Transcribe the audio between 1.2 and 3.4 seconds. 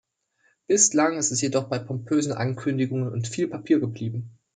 es jedoch bei pompösen Ankündigungen und